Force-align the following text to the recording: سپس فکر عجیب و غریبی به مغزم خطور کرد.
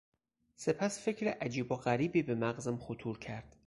سپس 0.55 0.99
فکر 0.99 1.27
عجیب 1.27 1.71
و 1.71 1.75
غریبی 1.75 2.23
به 2.23 2.35
مغزم 2.35 2.77
خطور 2.77 3.19
کرد. 3.19 3.55